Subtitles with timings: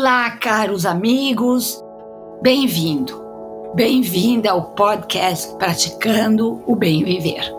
[0.00, 1.84] Olá, caros amigos,
[2.40, 3.20] bem-vindo,
[3.74, 7.52] bem-vinda ao podcast Praticando o Bem Viver.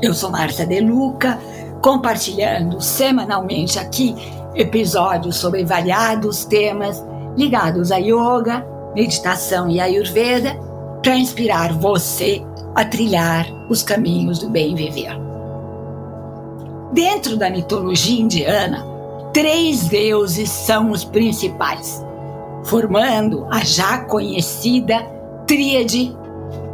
[0.00, 1.38] Eu sou Marta De Luca,
[1.82, 4.16] compartilhando semanalmente aqui
[4.54, 7.04] episódios sobre variados temas
[7.36, 10.58] ligados a yoga, meditação e ayurveda
[11.02, 12.42] para inspirar você
[12.74, 15.14] a trilhar os caminhos do bem viver.
[16.94, 18.93] Dentro da mitologia indiana,
[19.34, 22.02] três deuses são os principais,
[22.62, 25.02] formando a já conhecida
[25.44, 26.16] tríade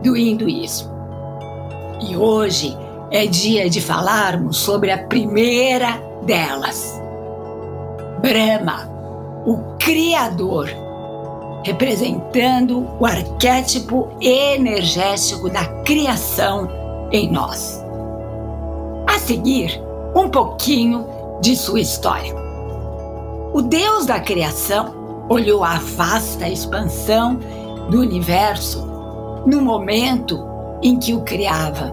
[0.03, 0.91] do hinduísmo.
[2.03, 2.77] E hoje
[3.11, 7.01] é dia de falarmos sobre a primeira delas,
[8.21, 8.89] Brahma,
[9.47, 10.69] o Criador,
[11.65, 16.69] representando o arquétipo energético da criação
[17.11, 17.83] em nós.
[19.07, 19.83] A seguir,
[20.15, 21.07] um pouquinho
[21.41, 22.40] de sua história.
[23.53, 27.41] O Deus da criação olhou a vasta expansão
[27.91, 28.87] do universo
[29.45, 30.39] no momento
[30.81, 31.93] em que o criava.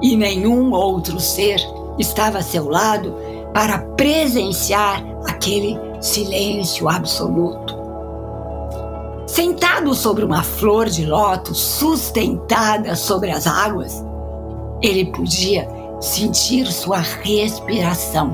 [0.00, 1.60] E nenhum outro ser
[1.98, 3.14] estava a seu lado
[3.52, 7.76] para presenciar aquele silêncio absoluto.
[9.26, 14.02] Sentado sobre uma flor de lótus sustentada sobre as águas,
[14.80, 15.68] ele podia
[16.00, 18.32] sentir sua respiração,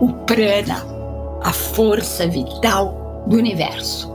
[0.00, 0.97] o prana
[1.42, 4.12] a força vital do universo.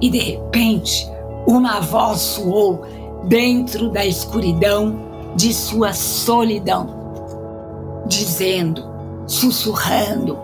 [0.00, 1.08] E de repente,
[1.46, 2.82] uma voz soou
[3.24, 4.98] dentro da escuridão
[5.36, 8.84] de sua solidão, dizendo,
[9.26, 10.38] sussurrando,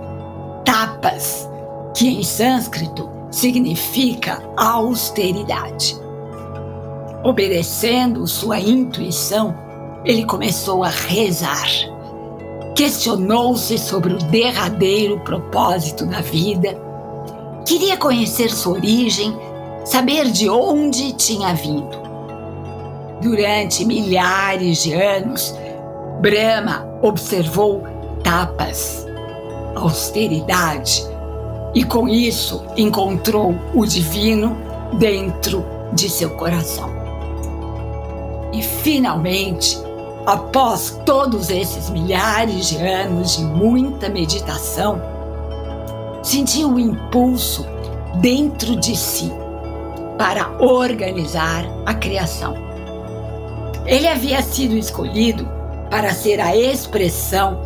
[0.65, 1.49] tapas,
[1.95, 5.99] que em sânscrito significa austeridade.
[7.25, 9.55] Obedecendo sua intuição,
[10.05, 11.69] ele começou a rezar
[12.79, 16.81] questionou-se sobre o derradeiro propósito da vida,
[17.67, 19.37] queria conhecer sua origem,
[19.85, 21.99] saber de onde tinha vindo.
[23.21, 25.53] Durante milhares de anos,
[26.21, 27.83] Brahma observou
[28.23, 29.05] tapas,
[29.75, 31.05] austeridade,
[31.75, 34.57] e com isso encontrou o divino
[35.01, 36.89] dentro de seu coração.
[38.53, 39.88] E finalmente,
[40.29, 45.01] após todos esses milhares de anos de muita meditação,
[46.23, 47.65] sentiu o impulso
[48.17, 49.33] dentro de si
[50.19, 52.55] para organizar a criação.
[53.87, 55.49] Ele havia sido escolhido
[55.89, 57.59] para ser a expressão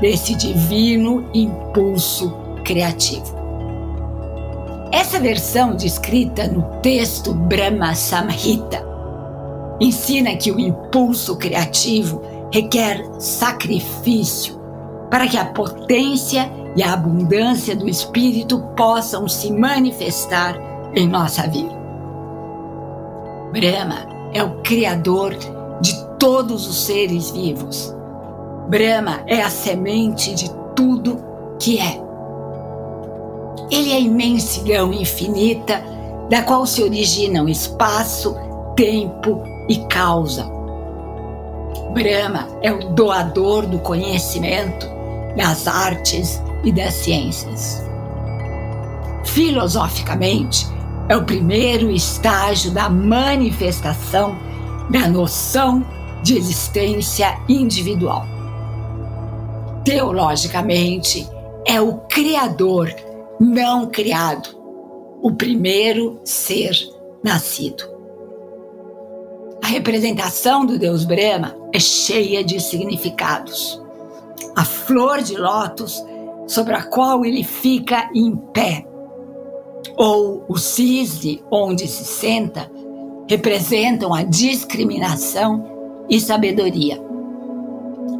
[0.00, 3.38] desse divino impulso criativo.
[4.90, 8.87] Essa versão descrita no texto Brahma Samhita
[9.80, 12.22] ensina que o impulso criativo
[12.52, 14.58] requer sacrifício
[15.10, 20.56] para que a potência e a abundância do espírito possam se manifestar
[20.94, 21.76] em nossa vida.
[23.52, 25.34] Brahma é o criador
[25.80, 27.94] de todos os seres vivos.
[28.68, 31.18] Brahma é a semente de tudo
[31.58, 32.00] que é.
[33.70, 35.82] Ele é a imensidão infinita
[36.28, 38.36] da qual se originam espaço,
[38.76, 40.44] tempo e causa.
[41.92, 44.86] Brahma é o doador do conhecimento,
[45.36, 47.82] das artes e das ciências.
[49.24, 50.66] Filosoficamente,
[51.08, 54.36] é o primeiro estágio da manifestação
[54.90, 55.84] da noção
[56.22, 58.26] de existência individual.
[59.84, 61.28] Teologicamente,
[61.66, 62.94] é o Criador
[63.40, 64.48] não criado,
[65.22, 66.72] o primeiro ser
[67.22, 67.97] nascido.
[69.68, 73.78] A representação do deus Brahma é cheia de significados.
[74.56, 76.02] A flor de lótus
[76.46, 78.86] sobre a qual ele fica em pé,
[79.94, 82.72] ou o cisne onde se senta,
[83.28, 86.98] representam a discriminação e sabedoria.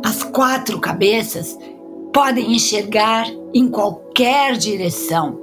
[0.04, 1.58] As quatro cabeças
[2.12, 5.40] podem enxergar em qualquer direção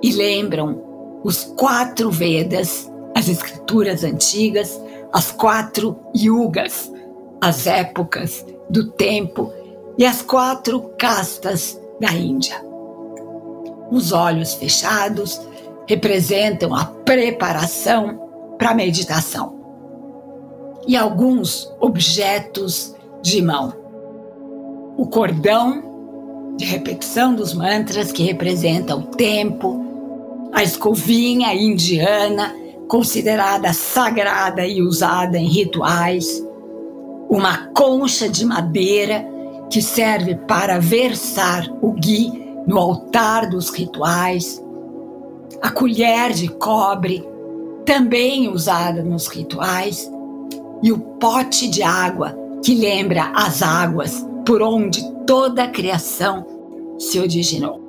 [0.00, 4.80] e lembram os quatro Vedas, as escrituras antigas,
[5.16, 6.92] as quatro yugas,
[7.40, 9.50] as épocas do tempo
[9.96, 12.62] e as quatro castas da Índia.
[13.90, 15.40] Os olhos fechados
[15.88, 18.28] representam a preparação
[18.58, 19.58] para a meditação.
[20.86, 23.72] E alguns objetos de mão.
[24.98, 34.66] O cordão de repetição dos mantras que representa o tempo, a escovinha indiana considerada sagrada
[34.66, 36.44] e usada em rituais,
[37.28, 39.26] uma concha de madeira
[39.70, 44.62] que serve para versar o ghee no altar dos rituais,
[45.60, 47.26] a colher de cobre,
[47.84, 50.10] também usada nos rituais,
[50.82, 56.44] e o pote de água, que lembra as águas por onde toda a criação
[56.98, 57.80] se originou.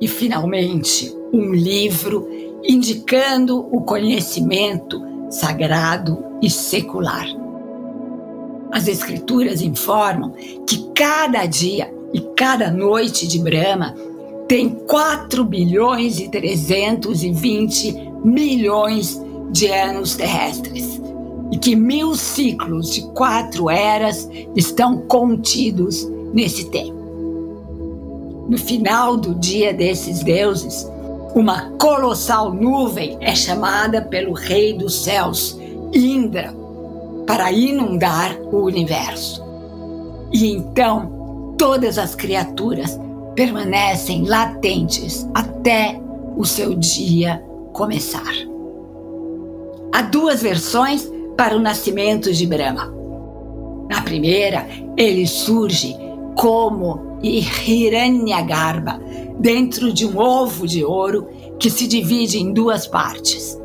[0.00, 2.28] E, finalmente, um livro
[2.68, 7.26] indicando o conhecimento sagrado e secular.
[8.72, 10.32] As Escrituras informam
[10.66, 13.94] que cada dia e cada noite de Brahma
[14.48, 19.20] tem 4 bilhões e 320 milhões
[19.50, 21.00] de anos terrestres
[21.50, 26.96] e que mil ciclos de quatro eras estão contidos nesse tempo.
[28.48, 30.88] No final do dia desses deuses,
[31.36, 35.60] uma colossal nuvem é chamada pelo Rei dos Céus,
[35.92, 36.54] Indra,
[37.26, 39.44] para inundar o universo.
[40.32, 42.98] E então todas as criaturas
[43.34, 46.00] permanecem latentes até
[46.38, 47.44] o seu dia
[47.74, 48.32] começar.
[49.92, 51.06] Há duas versões
[51.36, 52.90] para o nascimento de Brahma.
[53.90, 54.66] Na primeira,
[54.96, 55.94] ele surge
[56.36, 59.00] como Hiranyagarbha,
[59.38, 61.26] dentro de um ovo de ouro
[61.58, 63.58] que se divide em duas partes.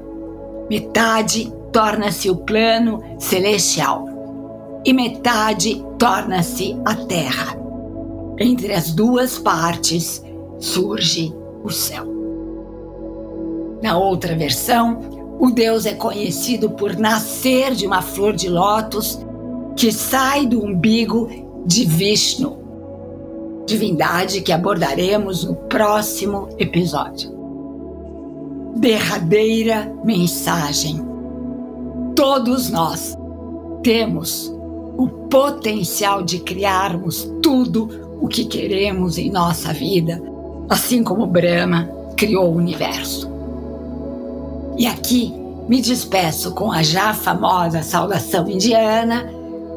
[0.69, 4.05] Metade torna-se o plano celestial
[4.85, 7.57] e metade torna-se a terra.
[8.39, 10.23] Entre as duas partes
[10.57, 11.33] surge
[11.63, 12.05] o céu.
[13.83, 14.99] Na outra versão,
[15.39, 19.19] o Deus é conhecido por nascer de uma flor de lótus
[19.75, 21.29] que sai do umbigo
[21.65, 22.60] de Vishnu,
[23.65, 27.31] divindade que abordaremos no próximo episódio.
[28.75, 31.01] Derradeira mensagem.
[32.15, 33.17] Todos nós
[33.83, 34.53] temos
[34.97, 40.21] o potencial de criarmos tudo o que queremos em nossa vida,
[40.69, 43.29] assim como Brahma criou o universo.
[44.77, 45.33] E aqui
[45.67, 49.29] me despeço com a já famosa saudação indiana: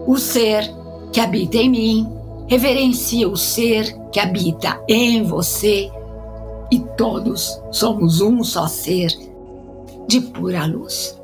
[0.06, 0.70] o ser
[1.12, 5.91] que habita em mim reverencia o ser que habita em você
[6.70, 9.11] e todos somos um só ser
[10.08, 11.20] de pura luz.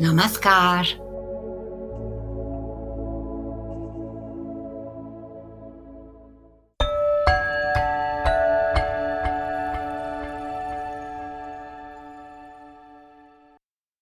[0.00, 1.05] Namaskar.